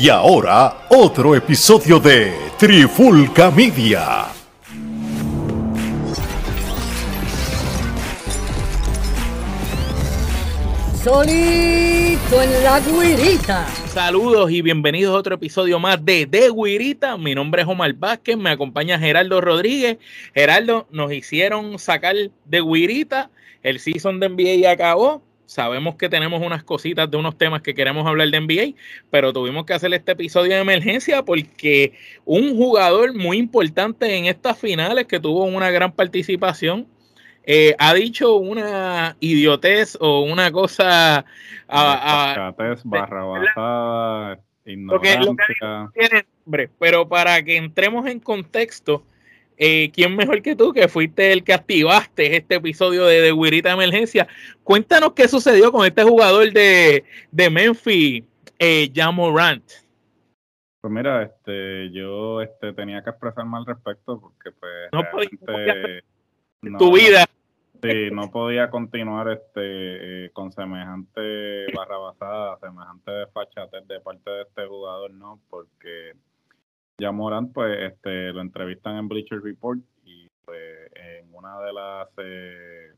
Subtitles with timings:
[0.00, 4.26] Y ahora, otro episodio de Trifulca Media.
[11.02, 13.66] Solito en la guirita.
[13.92, 17.16] Saludos y bienvenidos a otro episodio más de De Guirita.
[17.16, 19.98] Mi nombre es Omar Vázquez, me acompaña Gerardo Rodríguez.
[20.32, 23.30] Gerardo, nos hicieron sacar de Guirita.
[23.64, 25.27] El season de NBA ya acabó.
[25.48, 29.64] Sabemos que tenemos unas cositas de unos temas que queremos hablar de NBA, pero tuvimos
[29.64, 31.94] que hacer este episodio de emergencia porque
[32.26, 36.86] un jugador muy importante en estas finales que tuvo una gran participación
[37.44, 41.24] eh, ha dicho una idiotez o una cosa.
[41.66, 42.52] A,
[42.84, 45.90] barra basada, ignorancia.
[46.78, 49.02] pero para que entremos en contexto,
[49.58, 53.72] eh, ¿quién mejor que tú, que fuiste el que activaste este episodio de, de Wirita
[53.72, 54.28] Emergencia?
[54.62, 58.24] Cuéntanos qué sucedió con este jugador de, de Memphis,
[58.58, 59.64] eh, Jamorant.
[60.80, 67.26] Pues mira, este, yo este, tenía que expresarme al respecto porque pues no tu vida
[67.80, 74.42] Sí, no podía continuar este eh, con semejante barra basada, semejante desfachatez de parte de
[74.42, 75.40] este jugador, ¿no?
[75.48, 76.14] Porque
[76.98, 82.08] ya Morant, pues, este, lo entrevistan en Bleacher Report y pues, en una de las
[82.18, 82.92] eh,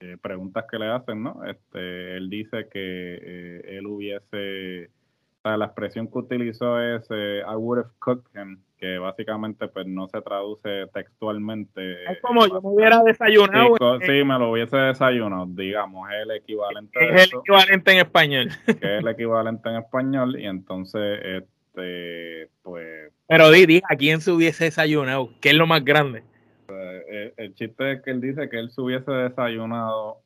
[0.00, 1.44] eh, preguntas que le hacen, ¿no?
[1.44, 7.78] Este, él dice que él hubiese, o sea, la expresión que utilizó es I would
[7.78, 12.04] have cooked him que básicamente pues no se traduce textualmente.
[12.04, 13.76] Es como yo me hubiera desayunado.
[14.00, 16.98] Sí, me lo hubiese desayunado, digamos, es el equivalente.
[17.00, 18.48] Es el equivalente en español.
[18.66, 23.13] Que es el equivalente en español y entonces, este, pues...
[23.26, 25.30] Pero di, ¿a quién se hubiese desayunado?
[25.40, 26.22] ¿Qué es lo más grande?
[26.66, 27.04] Pues,
[27.36, 30.18] el chiste es que él dice que él se hubiese desayunado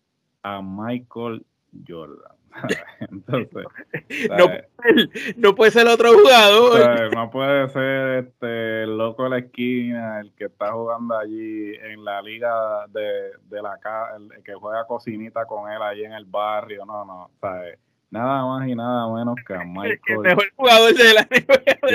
[0.42, 1.44] a Michael
[1.86, 2.38] Jordan.
[3.00, 3.66] Entonces,
[5.36, 7.14] no, puede ser otro jugador.
[7.14, 12.04] no puede ser este el loco de la esquina, el que está jugando allí en
[12.04, 16.84] la liga de, la casa, el que juega cocinita con él allí en el barrio.
[16.84, 17.30] No, no,
[18.10, 19.98] nada más y nada menos que a Michael.
[20.08, 21.28] El mejor jugador de la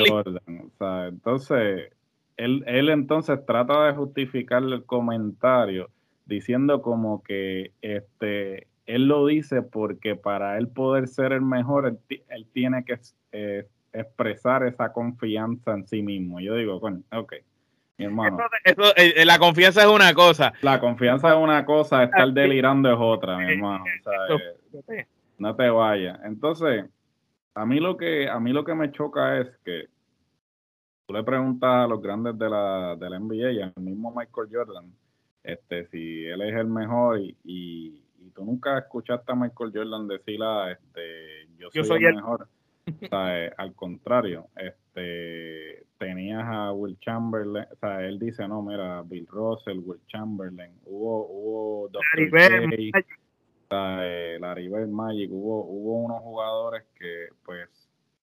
[0.08, 0.72] Jordan.
[1.14, 1.92] Entonces,
[2.38, 5.90] él, él entonces trata de justificar el comentario
[6.26, 12.48] diciendo como que este él lo dice porque para él poder ser el mejor, él,
[12.54, 13.00] tiene que
[13.32, 16.40] eh, expresar esa confianza en sí mismo.
[16.40, 17.34] Yo digo, bueno, ok,
[17.98, 18.40] mi hermano.
[18.64, 20.54] Eso, eh, eh, la confianza es una cosa.
[20.62, 23.86] La confianza es una cosa, estar delirando es otra, mi hermano.
[25.38, 26.20] No te vayas.
[26.24, 26.86] Entonces,
[27.56, 29.88] a mí lo que a mí lo que me choca es que
[31.06, 34.50] tú le preguntas a los grandes de la, de la NBA y al mismo Michael
[34.52, 34.94] Jordan,
[35.44, 40.72] este, si él es el mejor y tú nunca escuchaste a Michael Jordan decir a
[40.72, 42.48] este, yo soy, el, mejor.
[42.86, 49.26] Eh, al contrario, este, tenías a Will Chamberlain, o sea, él dice, no, mira, Bill
[49.28, 52.30] Russell, Will Chamberlain, hubo, hubo Dr.
[52.32, 52.92] Larry
[54.02, 57.70] eh, Larry Bird, Magic, hubo, hubo unos jugadores que, pues,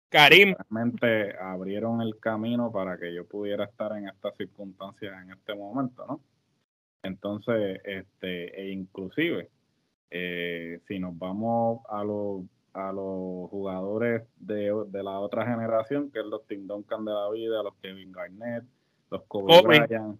[0.09, 0.55] Karim.
[0.59, 6.05] Realmente abrieron el camino para que yo pudiera estar en estas circunstancias en este momento,
[6.07, 6.21] ¿no?
[7.03, 9.49] Entonces, este, e inclusive,
[10.11, 16.27] eh, si nos vamos a los a los jugadores de, la otra generación, que es
[16.27, 18.65] los Tim Duncan de la vida, los Kevin Garnett,
[19.11, 20.19] los Kobe, Bryant,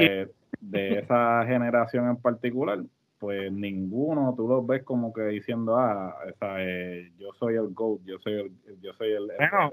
[0.00, 0.30] eh,
[0.60, 2.82] de esa generación en particular,
[3.18, 6.14] pues ninguno tú los ves como que diciendo, ah,
[6.58, 8.52] eh, yo soy el GOAT, yo soy el...
[8.82, 9.72] Yo soy el, bueno,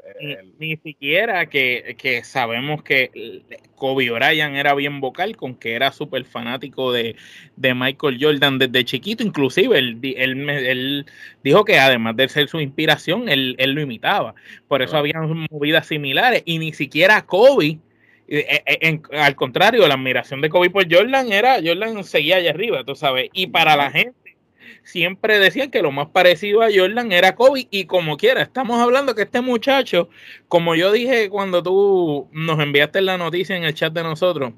[0.58, 3.44] Ni, siquiera que, que, sabemos que
[3.76, 7.16] Kobe Bryant era bien vocal, con que era súper fanático de,
[7.58, 11.06] de, Michael Jordan desde chiquito, inclusive él, él, él,
[11.44, 14.36] dijo que además de ser su inspiración, él, él lo imitaba,
[14.68, 15.22] por eso había
[15.52, 17.80] movidas similares, y ni siquiera Kobe
[18.28, 22.84] eh, eh, al contrario, la admiración de Kobe por Jordan era, Jordan seguía allá arriba,
[22.84, 24.38] tú sabes, y para la gente
[24.84, 27.68] siempre decían que lo más parecido a Jordan era Kobe.
[27.70, 30.10] Y como quiera, estamos hablando que este muchacho,
[30.48, 34.54] como yo dije cuando tú nos enviaste la noticia en el chat de nosotros,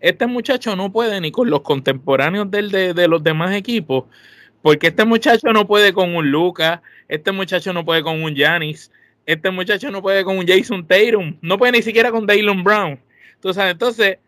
[0.00, 4.04] este muchacho no puede ni con los contemporáneos del, de, de los demás equipos,
[4.62, 8.90] porque este muchacho no puede con un Lucas, este muchacho no puede con un Giannis,
[9.26, 12.98] este muchacho no puede con un Jason Tatum, no puede ni siquiera con Daylon Brown.
[13.40, 14.18] Tú sabes, entonces,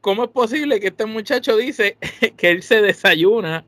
[0.00, 1.96] ¿cómo es posible que este muchacho dice
[2.36, 3.64] que él se desayuna,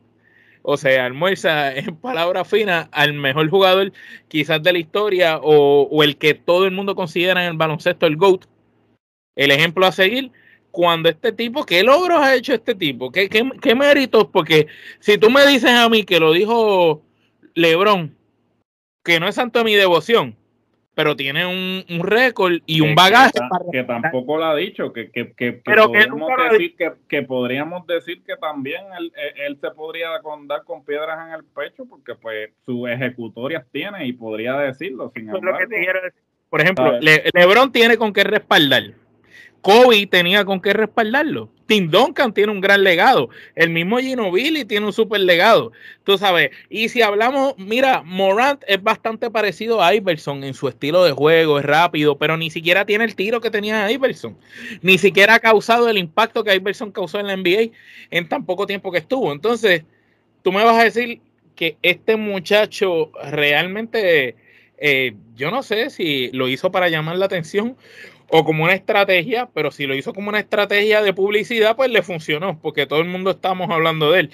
[0.62, 3.93] o sea, almuerza en palabra fina al mejor jugador
[4.28, 8.16] quizás de la historia o, el que todo el mundo considera en el baloncesto el
[8.16, 8.46] GOAT?
[9.34, 10.31] El ejemplo a seguir,
[10.70, 13.10] cuando este tipo, ¿qué logros ha hecho este tipo?
[13.10, 14.26] ¿Qué, qué, qué méritos?
[14.32, 14.69] Porque
[15.00, 17.02] si tú me dices a mí que lo dijo
[17.55, 18.16] Lebron,
[19.02, 20.37] que no es santo de mi devoción,
[20.94, 23.33] pero tiene un, un récord y un bagaje.
[23.71, 26.77] Que, tampoco lo ha dicho, que, que, que, podríamos decir,
[27.09, 30.11] que, podríamos decir que también él, él, se podría
[30.47, 35.11] dar con piedras en el pecho porque pues sus ejecutorias tiene y podría decirlo.
[35.15, 35.59] Sin embargo,
[36.50, 38.93] Por ejemplo, Lebron tiene con qué respaldar.
[39.62, 41.49] Kobe tenía con qué respaldarlo.
[41.80, 43.30] Duncan tiene un gran legado.
[43.54, 45.72] El mismo Gino Billy tiene un super legado.
[46.04, 46.50] Tú sabes.
[46.69, 51.58] Y si hablamos, mira, Morant es bastante parecido a Iverson en su estilo de juego,
[51.58, 54.36] es rápido, pero ni siquiera tiene el tiro que tenía Iverson.
[54.82, 57.72] Ni siquiera ha causado el impacto que Iverson causó en la NBA
[58.10, 59.32] en tan poco tiempo que estuvo.
[59.32, 59.84] Entonces,
[60.42, 61.20] tú me vas a decir
[61.54, 64.36] que este muchacho realmente,
[64.78, 67.76] eh, yo no sé si lo hizo para llamar la atención
[68.34, 72.02] o como una estrategia, pero si lo hizo como una estrategia de publicidad, pues le
[72.02, 74.31] funcionó, porque todo el mundo estamos hablando de él.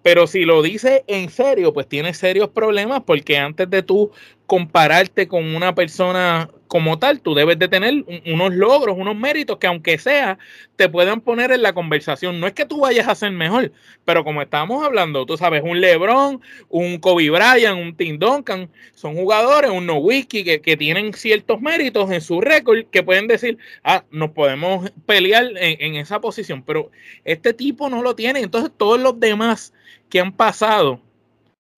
[0.00, 4.12] Pero si lo dice en serio, pues tiene serios problemas, porque antes de tú
[4.46, 9.68] compararte con una persona como tal, tú debes de tener unos logros, unos méritos que
[9.68, 10.38] aunque sea,
[10.74, 12.40] te puedan poner en la conversación.
[12.40, 13.70] No es que tú vayas a ser mejor,
[14.04, 19.14] pero como estábamos hablando, tú sabes, un LeBron, un Kobe Bryant, un Tim Duncan, son
[19.14, 24.02] jugadores, un Nowitzki que, que tienen ciertos méritos en su récord que pueden decir, ah,
[24.10, 26.90] nos podemos pelear en, en esa posición, pero
[27.24, 28.40] este tipo no lo tiene.
[28.40, 29.72] Entonces todos los demás
[30.08, 31.00] que han pasado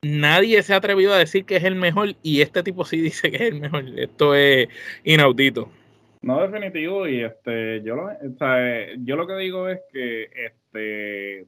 [0.07, 3.31] nadie se ha atrevido a decir que es el mejor y este tipo sí dice
[3.31, 3.85] que es el mejor.
[3.97, 4.69] Esto es
[5.05, 5.71] inaudito.
[6.23, 8.09] No, definitivo, y este, yo lo,
[9.05, 11.47] yo lo que digo es que este,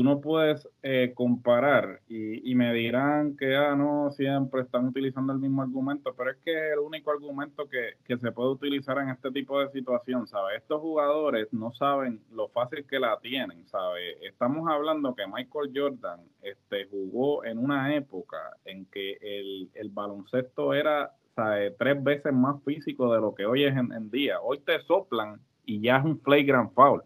[0.00, 5.38] tú no puedes eh, comparar y, me dirán que ah, no siempre están utilizando el
[5.38, 9.60] mismo argumento, pero es que el único argumento que, se puede utilizar en este tipo
[9.60, 10.62] de situación, ¿sabes?
[10.62, 14.16] Estos jugadores no saben lo fácil que la tienen, ¿sabes?
[14.22, 20.72] Estamos hablando que Michael Jordan este, jugó en una época en que el, el baloncesto
[20.72, 21.72] era ¿sabe?
[21.72, 24.40] tres veces más físico de lo que hoy es en, en día.
[24.40, 27.02] Hoy te soplan y ya es un flagrant foul.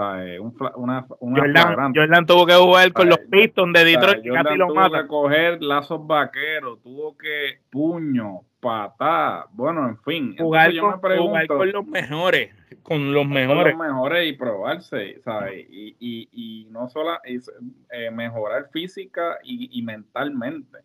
[0.00, 5.06] Un, una, una Jordan, tuvo que jugar con los Pistons de Detroit lo tuvo que
[5.08, 10.36] coger lazos vaqueros, tuvo que puño, patá, bueno, en fin.
[10.38, 12.54] Jugar, con, jugar con, los mejores,
[12.84, 13.74] con los mejores.
[13.74, 15.66] Con los mejores y probarse, ¿sabes?
[15.68, 20.78] Y, y, y no solo eh, mejorar física y, y mentalmente.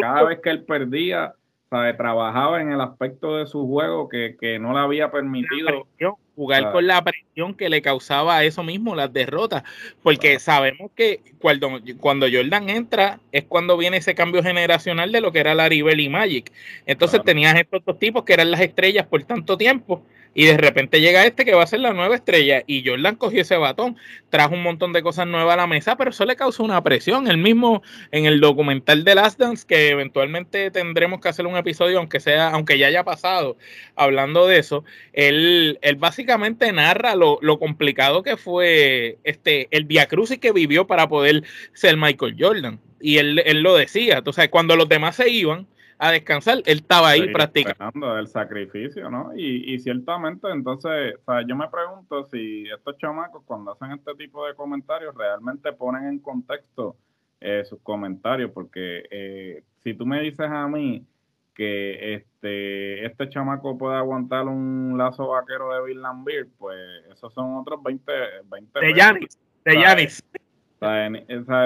[0.00, 1.34] Cada vez que él perdía,
[1.74, 1.94] ¿sabe?
[1.94, 5.86] trabajaba en el aspecto de su juego que, que no le había permitido
[6.36, 9.62] jugar con la presión que le causaba eso mismo, las derrotas,
[10.02, 15.32] porque sabemos que cuando, cuando Jordan entra es cuando viene ese cambio generacional de lo
[15.32, 16.52] que era Larry y Magic.
[16.86, 21.00] Entonces tenías estos dos tipos que eran las estrellas por tanto tiempo y de repente
[21.00, 23.96] llega este que va a ser la nueva estrella y Jordan cogió ese batón,
[24.30, 27.28] trajo un montón de cosas nuevas a la mesa, pero eso le causó una presión.
[27.28, 31.98] El mismo en el documental de Last Dance, que eventualmente tendremos que hacer un episodio,
[31.98, 33.56] aunque sea, aunque ya haya pasado,
[33.94, 40.38] hablando de eso, él, él básicamente narra lo, lo complicado que fue este el y
[40.38, 42.80] que vivió para poder ser Michael Jordan.
[43.00, 45.66] Y él, él lo decía, entonces cuando los demás se iban,
[46.04, 48.18] a descansar, él estaba ahí practicando.
[48.18, 49.32] el sacrificio, ¿no?
[49.34, 54.46] Y, ciertamente, entonces, o sea, yo me pregunto si estos chamacos cuando hacen este tipo
[54.46, 56.96] de comentarios realmente ponen en contexto
[57.40, 61.06] eh, sus comentarios, porque eh, si tú me dices a mí
[61.54, 66.78] que este este chamaco puede aguantar un lazo vaquero de Bill Lambert, pues
[67.12, 68.12] esos son otros 20,
[68.50, 70.22] 20 de Yanis, de Yanis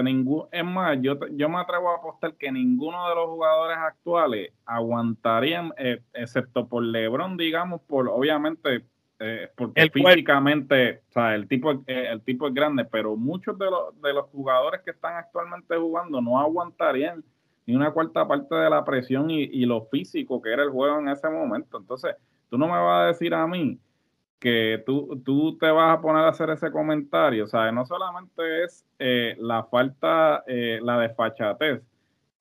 [0.03, 4.53] ningún, es más, yo, yo me atrevo a apostar que ninguno de los jugadores actuales
[4.65, 8.85] aguantarían, eh, excepto por LeBron, digamos, por obviamente,
[9.19, 13.67] eh, porque físicamente, o sea, el tipo, eh, el tipo es grande, pero muchos de
[13.67, 17.25] los, de los jugadores que están actualmente jugando no aguantarían
[17.67, 21.01] ni una cuarta parte de la presión y, y lo físico que era el juego
[21.01, 21.79] en ese momento.
[21.79, 22.15] Entonces,
[22.49, 23.79] tú no me vas a decir a mí
[24.39, 28.65] que tú, tú te vas a poner a hacer ese comentario, o sea, no solamente
[28.65, 31.83] es eh, la falta, eh, la desfachatez,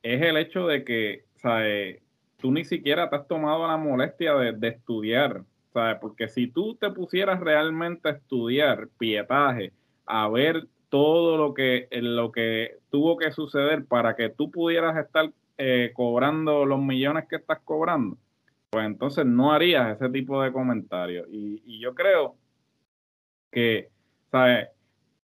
[0.04, 2.02] es el hecho de que, ¿sabes?
[2.38, 5.98] tú ni siquiera te has tomado la molestia de, estudiar, ¿sabes?
[6.00, 9.74] porque si tú te pusieras realmente a estudiar pietaje,
[10.06, 15.32] a ver todo lo que, lo que tuvo que suceder para que tú pudieras estar
[15.58, 18.18] eh, cobrando los millones que estás cobrando,
[18.78, 21.26] pues entonces no harías ese tipo de comentarios.
[21.32, 22.38] Y, yo creo
[23.52, 23.90] que,
[24.30, 24.70] ¿sabes?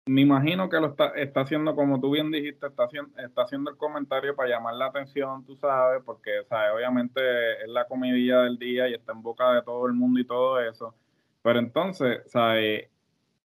[0.06, 3.70] Me imagino que lo está, está haciendo, como tú bien dijiste, está haciendo, está haciendo
[3.70, 6.72] el comentario para llamar la atención, tú sabes, porque, ¿sabes?
[6.74, 7.20] Obviamente
[7.62, 10.60] es la comidilla del día y está en boca de todo el mundo y todo
[10.60, 10.96] eso.
[11.42, 12.90] Pero entonces, ¿sabes?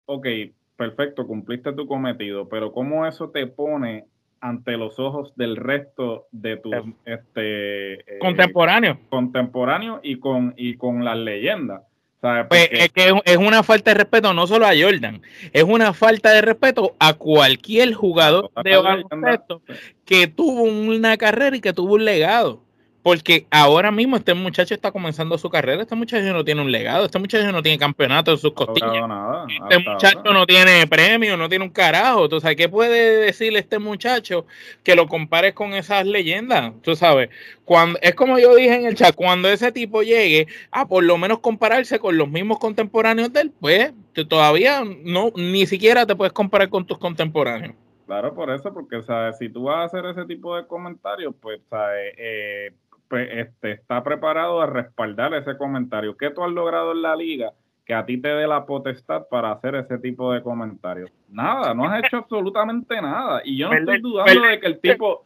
[0.06, 0.26] Ok,
[0.74, 4.08] perfecto, cumpliste tu cometido, pero ¿cómo eso te pone
[4.44, 8.98] ante los ojos del resto de tus Em, este, eh, Contemporáneo.
[9.08, 11.80] contemporáneos y con, y con las leyendas.
[12.20, 12.46] ¿sabes?
[12.48, 15.20] Pues es que es- una falta de respeto no solo a Jordan,
[15.52, 19.60] es una falta de respeto a cualquier jugador de baloncesto
[20.06, 22.63] que tuvo una carrera y que tuvo un legado.
[23.04, 27.04] Porque ahora mismo este muchacho está comenzando su carrera, este muchacho no tiene un legado,
[27.04, 29.06] este muchacho no tiene campeonato en sus costillas.
[29.06, 30.32] nada, Este muchacho ahora.
[30.32, 32.30] no tiene premio, no tiene un carajo.
[32.30, 34.46] Tú sabes, ¿qué puede decirle este muchacho
[34.82, 36.73] que lo compares con esas leyendas?
[36.80, 37.28] Tú sabes,
[37.66, 41.18] cuando es como yo dije en el chat, cuando ese tipo llegue a por lo
[41.18, 46.16] menos compararse con los mismos contemporáneos de él, pues tú todavía no, ni siquiera te
[46.16, 47.75] puedes comparar con tus contemporáneos.
[48.06, 49.38] Claro, por eso, porque ¿sabes?
[49.38, 52.12] si tú vas a hacer ese tipo de comentarios, pues, ¿sabes?
[52.18, 56.16] Eh, pues este, está preparado a respaldar ese comentario.
[56.16, 57.52] ¿Qué tú has logrado en la liga
[57.84, 61.11] que a ti te dé la potestad para hacer ese tipo de comentarios?
[61.28, 63.42] Nada, no has hecho absolutamente nada.
[63.44, 65.23] Y yo no estoy dudando de que el tipo,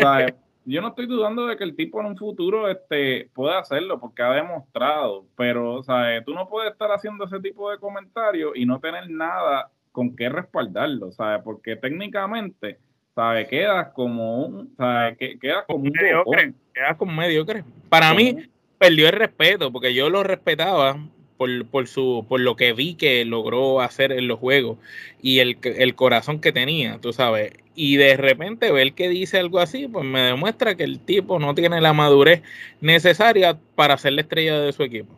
[0.00, 0.34] ¿sabes?
[0.64, 4.22] Yo no estoy dudando de que el tipo en un futuro este, pueda hacerlo porque
[4.22, 6.22] ha demostrado, pero ¿sabes?
[6.26, 10.28] tú no puedes estar haciendo ese tipo de comentarios y no tener nada con qué
[10.28, 11.42] respaldarlo, ¿sabes?
[11.42, 12.78] Porque técnicamente,
[13.18, 13.48] ¿sabes?
[13.48, 15.18] Quedas como un, ¿sabes?
[15.18, 17.64] Que, quedas como un Mediocre, quedas como mediocre.
[17.88, 18.48] Para mí,
[18.78, 20.96] perdió el respeto, porque yo lo respetaba
[21.36, 24.78] por, por, su, por lo que vi que logró hacer en los juegos
[25.20, 27.54] y el, el corazón que tenía, tú sabes.
[27.74, 31.56] Y de repente ver que dice algo así, pues me demuestra que el tipo no
[31.56, 32.44] tiene la madurez
[32.80, 35.12] necesaria para ser la estrella de su equipo.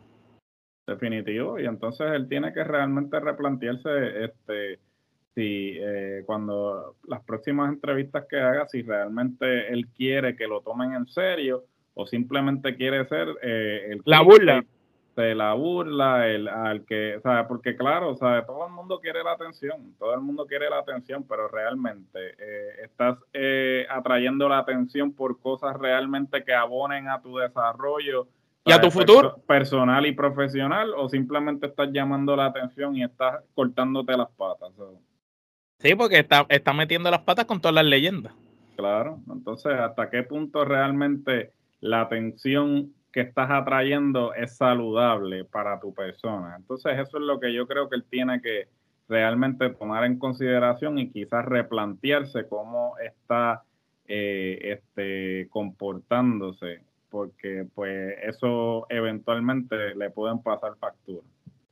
[0.87, 4.79] Definitivo, y entonces él tiene que realmente replantearse este
[5.35, 10.93] si eh, cuando las próximas entrevistas que haga, si realmente él quiere que lo tomen
[10.93, 14.63] en serio o simplemente quiere ser eh, el La burla.
[15.15, 17.45] de la burla, el al que, ¿sabe?
[17.47, 18.43] Porque claro, ¿sabe?
[18.43, 22.83] todo el mundo quiere la atención, todo el mundo quiere la atención, pero realmente eh,
[22.85, 28.27] estás eh, atrayendo la atención por cosas realmente que abonen a tu desarrollo
[28.65, 29.35] Y a tu futuro.
[29.35, 34.73] Perso- personal y profesional o simplemente estás llamando la atención y estás cortándote las patas.
[34.75, 34.97] so,
[35.81, 38.33] Sí, porque está, está metiendo las patas con todas las leyendas.
[38.75, 45.93] claro, entonces hasta qué punto realmente la atención que estás atrayendo es saludable para tu
[45.93, 46.55] persona.
[46.57, 48.67] Entonces eso es lo que yo creo que él tiene que
[49.09, 53.63] realmente tomar en consideración y quizás replantearse cómo está
[54.07, 61.23] eh, este, comportándose, porque pues eso eventualmente le pueden pasar factura.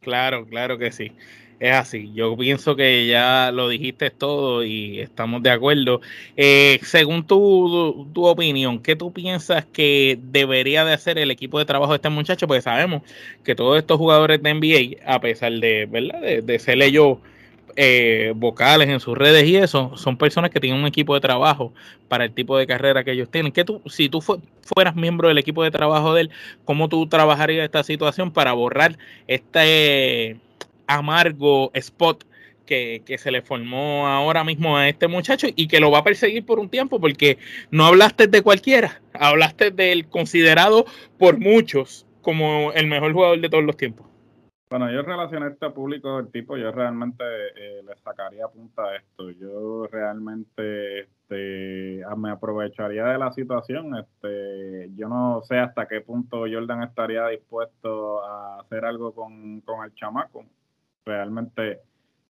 [0.02, 1.12] Claro, claro que sí.
[1.60, 2.14] Es así.
[2.14, 6.00] Yo pienso que ya lo dijiste todo y estamos de acuerdo.
[6.38, 11.66] Eh, según tu, tu opinión, ¿qué tú piensas que debería de hacer el equipo de
[11.66, 12.48] trabajo de este muchacho?
[12.48, 13.02] Porque sabemos
[13.44, 16.22] que todos estos jugadores de NBA, a pesar de, ¿verdad?
[16.22, 17.18] de, de ser ellos
[17.82, 21.74] eh, vocales en sus redes y eso, son personas que tienen un equipo de trabajo
[22.10, 23.54] para el tipo de carrera que ellos tienen.
[23.54, 26.30] ¿Qué tú, si tú fu- fueras miembro del equipo de trabajo de él,
[26.66, 30.36] ¿cómo tú trabajarías esta situación para borrar este
[30.88, 32.26] amargo spot
[32.66, 36.04] que, que se le formó ahora mismo a este muchacho y que lo va a
[36.04, 37.38] perseguir por un tiempo porque
[37.72, 40.86] no hablaste de cualquiera, hablaste del considerado
[41.18, 44.09] por muchos como el mejor jugador de todos los tiempos.
[44.70, 47.24] Bueno, yo relacioné este público del tipo, yo realmente
[47.56, 49.32] eh, le sacaría punta a esto.
[49.32, 53.98] Yo realmente este, ah, me aprovecharía de la situación.
[53.98, 59.84] Este, yo no sé hasta qué punto Jordan estaría dispuesto a hacer algo con, con
[59.84, 60.46] el chamaco.
[61.04, 61.82] Realmente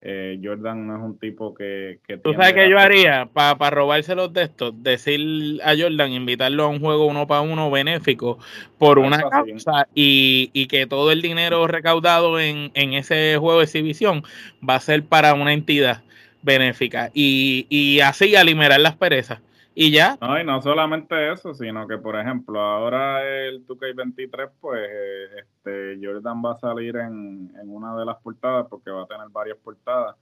[0.01, 1.99] eh, Jordan no es un tipo que...
[2.07, 4.81] que ¿Tú sabes qué yo haría para robárselos de estos?
[4.81, 8.39] Decir a Jordan, invitarlo a un juego uno para uno benéfico
[8.77, 13.65] por una causa y, y que todo el dinero recaudado en, en ese juego de
[13.65, 14.23] exhibición
[14.67, 16.01] va a ser para una entidad
[16.41, 19.39] benéfica y, y así alimerar las perezas.
[19.81, 24.81] Y ya, No, y no solamente eso, sino que, por ejemplo, ahora el 2K23, pues
[24.91, 29.07] eh, este, Jordan va a salir en, en una de las portadas, porque va a
[29.07, 30.17] tener varias portadas.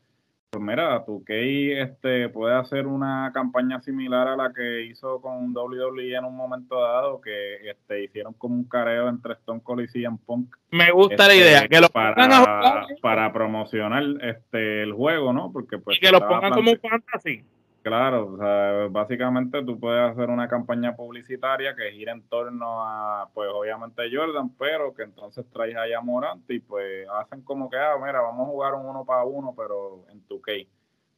[0.51, 6.15] Pues mira, 2K este, puede hacer una campaña similar a la que hizo con WWE
[6.15, 10.19] en un momento dado, que este, hicieron como un careo entre Stone Cold y CM
[10.23, 10.55] Punk.
[10.69, 15.51] me gusta la este, idea, que lo jugar para, para promocionar este, el juego, ¿no?
[15.51, 17.43] Porque pues y que lo pongan como un fantasy.
[17.87, 23.29] Claro, o sea, básicamente tú puedes hacer una campaña publicitaria que gira en torno a,
[23.33, 27.95] pues obviamente Jordan, pero que entonces traes a Morant y pues hacen como que, ah,
[27.99, 30.51] mira, vamos a jugar un uno para uno, pero en tu K.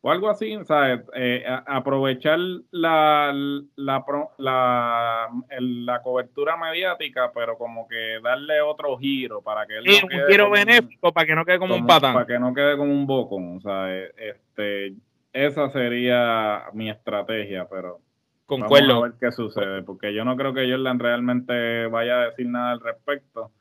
[0.02, 1.02] O algo así, ¿sabes?
[1.14, 2.40] Eh, aprovechar
[2.72, 3.34] la,
[3.76, 4.06] la,
[4.38, 5.28] la,
[5.60, 10.10] la cobertura mediática, pero como que darle otro giro para que él Sí, no un
[10.10, 12.14] quede giro un- benéfico para que no quede como un patán.
[12.14, 13.58] Para que no quede como un bocón.
[13.58, 14.94] O sea, eh, este,
[15.34, 18.00] esa sería mi estrategia, pero
[18.46, 18.88] Concuerdo.
[18.88, 22.48] vamos a ver qué sucede, porque yo no creo que Jordan realmente vaya a decir
[22.48, 23.52] nada al respecto.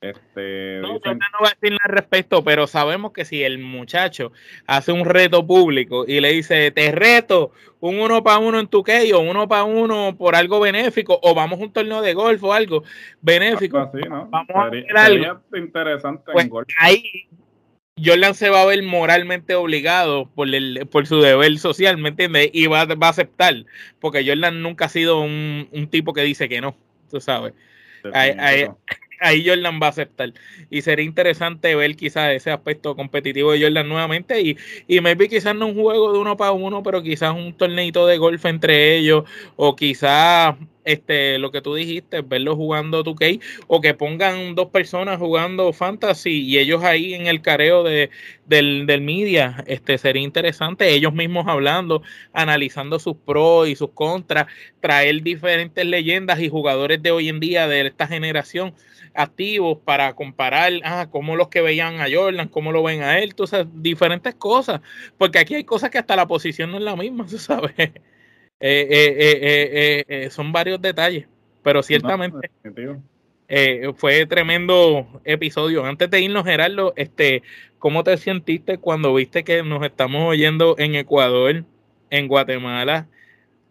[0.00, 4.30] Este, no, no va a decir nada al respecto, pero sabemos que si el muchacho
[4.66, 8.84] hace un reto público y le dice, te reto un uno para uno en tu
[8.84, 12.52] o uno para uno por algo benéfico, o vamos a un torneo de golf o
[12.52, 12.84] algo
[13.20, 13.90] benéfico,
[14.30, 15.40] vamos a hacer algo.
[15.54, 17.26] interesante pues Ahí
[18.02, 22.50] Jordan se va a ver moralmente obligado por, el, por su deber social, ¿me entiendes?
[22.52, 23.64] Y va, va, a aceptar,
[24.00, 26.76] porque Jordan nunca ha sido un, un tipo que dice que no,
[27.10, 27.54] tú sabes.
[28.12, 28.66] Ahí,
[29.20, 30.32] ahí, Jordan va a aceptar.
[30.70, 34.40] Y sería interesante ver quizás ese aspecto competitivo de Jordan nuevamente.
[34.40, 38.06] Y, y maybe quizás no un juego de uno para uno, pero quizás un torneito
[38.06, 39.24] de golf entre ellos.
[39.56, 40.54] O quizás
[40.86, 46.42] este, lo que tú dijiste, verlo jugando 2K o que pongan dos personas jugando Fantasy
[46.44, 48.10] y ellos ahí en el careo de,
[48.46, 52.02] del, del media, este, sería interesante, ellos mismos hablando,
[52.32, 54.46] analizando sus pros y sus contras,
[54.80, 58.72] traer diferentes leyendas y jugadores de hoy en día de esta generación
[59.16, 63.34] activos para comparar ah, cómo los que veían a Jordan, cómo lo ven a él,
[63.34, 64.80] tú sabes, diferentes cosas,
[65.18, 67.74] porque aquí hay cosas que hasta la posición no es la misma, tú sabes.
[68.58, 71.26] Eh, eh, eh, son varios detalles,
[71.62, 72.50] pero ciertamente
[73.96, 75.84] fue tremendo episodio.
[75.84, 77.42] Antes de irnos, Gerardo, este,
[77.78, 81.64] ¿cómo te sentiste cuando viste que nos estamos oyendo en Ecuador,
[82.10, 83.08] en Guatemala,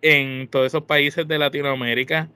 [0.01, 2.30] en todos esos países de Latinoamérica?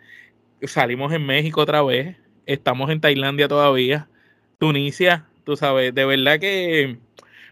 [0.63, 4.09] Salimos en México otra vez, estamos en Tailandia todavía,
[4.57, 6.97] Tunisia, tú sabes, de verdad que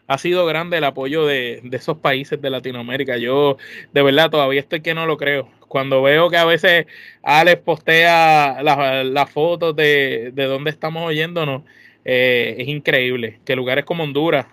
[0.08, 3.18] ha sido grande el apoyo de, esos países de Latinoamérica.
[3.18, 3.58] Yo
[3.94, 5.50] de verdad todavía estoy que no lo creo.
[5.68, 6.88] Cuando veo que a veces
[7.24, 11.64] Alex postea las fotos de, de dónde estamos oyéndonos,
[12.06, 13.40] eh, es increíble.
[13.46, 14.48] Que lugares como Honduras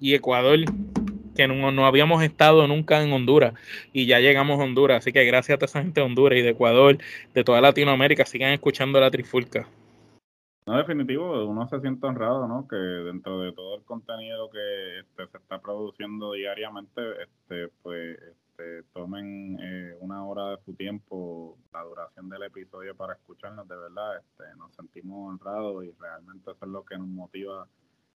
[0.00, 0.58] y Ecuador,
[1.36, 3.52] que no, no, habíamos estado nunca en Honduras
[3.92, 4.98] y ya llegamos a Honduras.
[4.98, 6.96] Así que gracias a toda esa gente de Honduras y de Ecuador,
[7.34, 9.68] de toda Latinoamérica, sigan escuchando la Trifulca.
[10.66, 12.68] No, definitivo, uno se siente honrado, ¿no?
[12.68, 18.82] Que dentro de todo el contenido que este, se está produciendo diariamente, este, pues este,
[18.92, 24.18] tomen eh, una hora de su tiempo, la duración del episodio para escucharnos, de verdad,
[24.18, 27.66] este, nos sentimos honrados y realmente eso es lo que nos motiva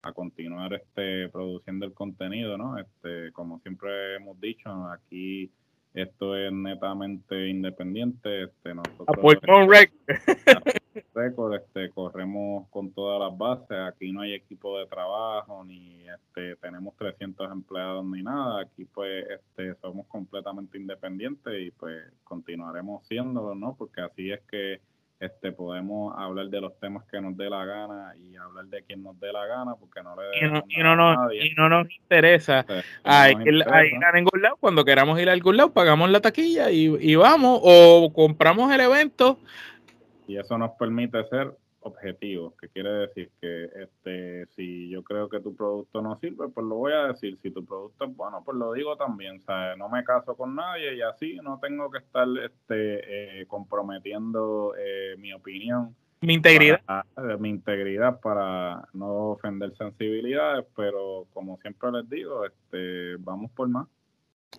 [0.02, 2.78] a continuar este, produciendo el contenido, ¿no?
[2.80, 5.52] Este, como siempre hemos dicho, aquí
[5.94, 8.44] esto es netamente independiente.
[8.44, 9.08] Este, nosotros,
[11.14, 13.78] récord, este, corremos con todas las bases.
[13.88, 18.62] Aquí no hay equipo de trabajo, ni este, tenemos 300 empleados ni nada.
[18.62, 23.76] Aquí pues este, somos completamente independientes y pues continuaremos siendo, ¿no?
[23.78, 24.82] Porque así es que
[25.22, 29.04] este podemos hablar de los temas que nos dé la gana y hablar de quien
[29.04, 31.88] nos dé la gana porque no le y no, y no, nos, y no nos
[31.92, 32.66] interesa.
[33.04, 34.58] Hay que ir a ningún lado.
[34.60, 38.82] Cuando queramos ir a algún lado pagamos la taquilla y, y vamos o compramos el
[38.82, 39.38] evento.
[40.28, 45.40] Y eso nos permite ser objetivos, que quiere decir que este si yo creo que
[45.40, 47.38] tu producto no sirve, pues lo voy a decir.
[47.42, 49.42] Si tu producto es bueno, pues lo digo también.
[49.42, 49.78] ¿sabes?
[49.78, 55.16] No me caso con nadie y así no tengo que estar este, eh, comprometiendo eh,
[55.18, 55.96] mi opinión.
[56.22, 56.82] Mi integridad.
[57.18, 63.68] Eh, mi integridad para no ofender sensibilidades, pero como siempre les digo, este vamos por
[63.68, 63.88] más.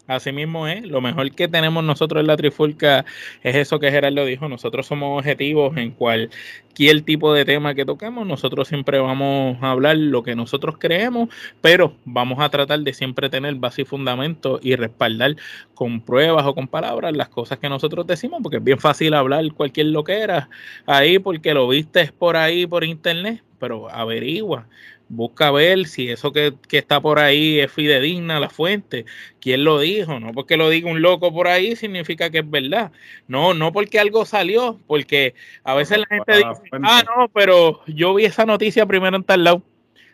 [0.08, 3.04] Así mismo es, lo mejor que tenemos nosotros en la Trifulca
[3.42, 8.26] es eso que Gerardo dijo, nosotros somos objetivos en cualquier tipo de tema que toquemos,
[8.26, 11.28] nosotros siempre vamos a hablar lo que nosotros creemos,
[11.60, 15.36] pero vamos a tratar de siempre tener base y fundamento y respaldar
[15.74, 19.44] con pruebas o con palabras las cosas que nosotros decimos, porque es bien fácil hablar
[19.52, 20.50] cualquier lo que era
[20.84, 24.66] ahí porque lo viste por ahí por internet, pero averigua,
[25.12, 29.04] busca ver si eso que, está por ahí es fidedigna la fuente,
[29.40, 32.92] quién lo dijo, no porque lo diga un loco por ahí significa que es verdad,
[33.28, 38.14] no, no porque algo salió, porque a veces la gente dice, ah, no, pero yo
[38.14, 39.62] vi esa noticia primero en tal lado,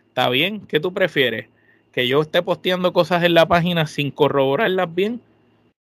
[0.08, 1.46] está bien, ¿qué tú prefieres?
[1.92, 5.20] Que yo esté posteando cosas en la página sin corroborarlas bien,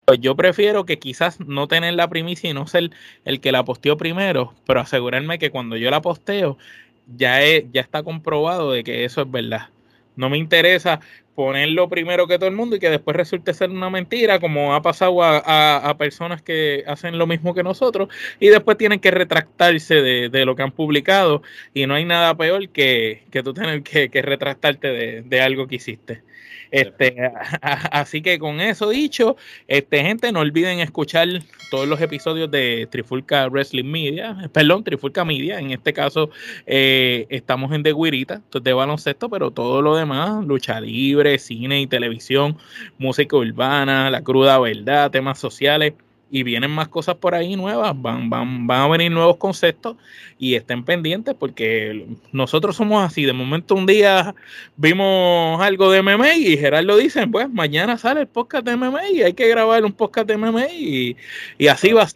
[0.05, 2.91] pues yo prefiero que quizás no tener la primicia y no ser
[3.25, 6.59] el que la posteó primero, pero asegurarme que cuando yo la posteo
[7.07, 7.41] ya,
[7.73, 9.71] ya está comprobado de que eso es verdad.
[10.17, 11.01] No me interesa
[11.35, 14.83] ponerlo primero que todo el mundo y que después resulte ser una mentira, como ha
[14.83, 18.09] pasado a, personas que hacen lo mismo que nosotros
[18.41, 21.43] y después tienen que retractarse de, lo que han publicado
[21.73, 26.23] y no hay nada peor que, que tú tener que, retractarte de, algo que hiciste.
[26.71, 27.15] Este,
[27.63, 29.37] así que con eso dicho,
[29.69, 31.29] este gente, no olviden escuchar
[31.71, 35.61] todos los episodios de Trifulca Wrestling Media, perdón, Trifulca Media.
[35.61, 36.31] En este caso,
[36.67, 41.87] eh, estamos en De Guirita, de baloncesto, pero todo lo demás, lucha libre, cine y
[41.87, 42.57] televisión,
[42.99, 45.95] música urbana, la cruda verdad, temas sociales
[46.31, 49.97] y vienen más cosas por ahí nuevas, van, van, van a venir nuevos conceptos
[50.37, 53.25] y estén pendientes porque nosotros somos así.
[53.25, 54.35] De momento un día
[54.77, 59.23] vimos algo de MMA y Gerardo dice, pues mañana sale el podcast de MMA y
[59.23, 61.17] hay que grabar un podcast de MMA y,
[61.57, 62.09] y así va.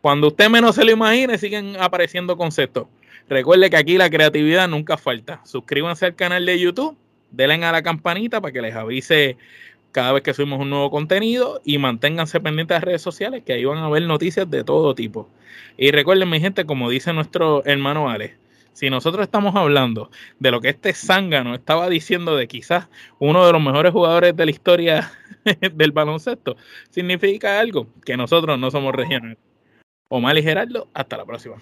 [0.00, 2.88] Cuando usted menos se lo imagine, siguen apareciendo conceptos.
[3.28, 5.40] Recuerde que aquí la creatividad nunca falta.
[5.44, 6.96] Suscríbanse al canal de YouTube,
[7.32, 9.36] denle a la campanita para que les avise
[9.90, 13.52] cada vez que subimos un nuevo contenido y manténganse pendientes de las redes sociales que
[13.52, 15.28] ahí van a ver noticias de todo tipo.
[15.76, 18.34] Y recuerden, mi gente, como dice nuestro hermano Alex,
[18.72, 23.52] si nosotros estamos hablando de lo que este zángano estaba diciendo de quizás uno de
[23.52, 25.12] los mejores jugadores de la historia
[25.74, 26.56] del baloncesto,
[26.90, 29.38] significa algo que nosotros no somos regionales.
[30.08, 31.56] Omar y Gerardo, hasta la próxima.